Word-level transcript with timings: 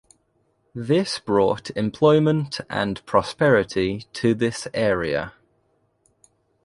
This 0.73 1.19
brought 1.19 1.69
employment 1.77 2.59
and 2.71 3.05
prosperity 3.05 4.07
to 4.13 4.33
this 4.33 4.67
area. 4.73 5.33